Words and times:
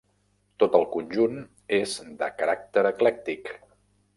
Tot 0.61 0.77
el 0.77 0.85
conjunt 0.95 1.37
és 1.81 1.93
de 2.23 2.31
caràcter 2.41 2.85
eclèctic. 2.93 3.53